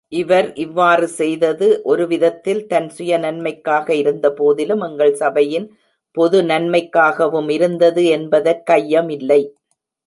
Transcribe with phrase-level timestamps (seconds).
[0.11, 5.67] இவர் இவ்வாறு செய்தது, ஒரு விதத்தில் தன் சுய நன்மைக்காக இருந்தபோதிலும், எங்கள் சபையின்
[6.17, 9.41] பொது நன்மைக்காகவுமிருந்தது என்பதற்கையமில்லை.